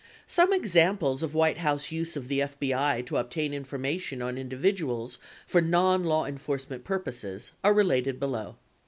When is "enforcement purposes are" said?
6.25-7.71